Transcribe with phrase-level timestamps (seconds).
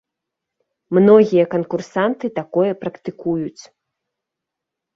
[0.97, 3.63] Многія канкурсанты такое практыкуюць.